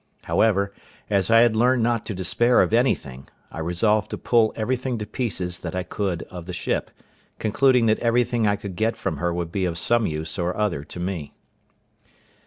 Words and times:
However, 0.23 0.73
as 1.11 1.29
I 1.29 1.41
had 1.41 1.55
learned 1.55 1.83
not 1.83 2.07
to 2.07 2.15
despair 2.15 2.63
of 2.63 2.73
anything, 2.73 3.27
I 3.51 3.59
resolved 3.59 4.09
to 4.09 4.17
pull 4.17 4.51
everything 4.55 4.97
to 4.97 5.05
pieces 5.05 5.59
that 5.59 5.75
I 5.75 5.83
could 5.83 6.23
of 6.23 6.47
the 6.47 6.53
ship, 6.53 6.89
concluding 7.37 7.85
that 7.85 7.99
everything 7.99 8.47
I 8.47 8.55
could 8.55 8.75
get 8.75 8.95
from 8.97 9.17
her 9.17 9.31
would 9.31 9.51
be 9.51 9.63
of 9.65 9.77
some 9.77 10.07
use 10.07 10.39
or 10.39 10.57
other 10.57 10.83
to 10.85 10.99
me. 10.99 11.35